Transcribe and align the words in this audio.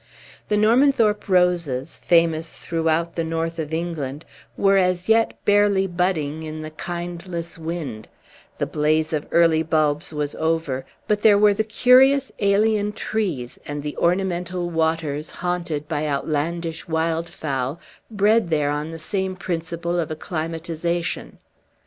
The 0.47 0.57
Normanthorpe 0.57 1.29
roses, 1.29 1.97
famous 2.03 2.57
throughout 2.57 3.13
the 3.13 3.23
north 3.23 3.59
of 3.59 3.71
England, 3.71 4.25
were 4.57 4.77
as 4.77 5.07
yet 5.07 5.33
barely 5.45 5.85
budding 5.85 6.41
in 6.41 6.63
the 6.63 6.71
kindless 6.71 7.59
wind; 7.59 8.07
the 8.57 8.65
blaze 8.65 9.13
of 9.13 9.27
early 9.31 9.61
bulbs 9.61 10.11
was 10.11 10.33
over; 10.37 10.87
but 11.07 11.21
there 11.21 11.37
were 11.37 11.53
the 11.53 11.63
curious 11.63 12.31
alien 12.39 12.93
trees, 12.93 13.59
and 13.67 13.83
the 13.83 13.95
ornamental 13.97 14.71
waters 14.71 15.29
haunted 15.29 15.87
by 15.87 16.07
outlandish 16.07 16.87
wildfowl, 16.87 17.77
bred 18.09 18.49
there 18.49 18.71
on 18.71 18.89
the 18.89 18.97
same 18.97 19.35
principle 19.35 19.99
of 19.99 20.09
acclimatization. 20.11 21.37